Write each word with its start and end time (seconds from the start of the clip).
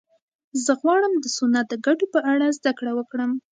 زه 0.63 0.71
غواړم 0.81 1.13
د 1.19 1.25
سونا 1.37 1.61
د 1.67 1.73
ګټو 1.85 2.05
په 2.13 2.19
اړه 2.31 2.47
زده 2.57 2.71
کړه 2.79 2.91
وکړم. 2.95 3.31